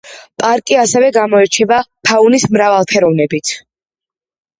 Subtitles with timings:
[0.43, 1.77] პარკი ასევე გამოირჩევა
[2.09, 3.53] ფაუნის მრავალფეროვნებით.